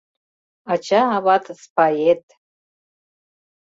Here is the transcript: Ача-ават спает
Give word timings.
Ача-ават 0.73 1.45
спает 1.63 2.23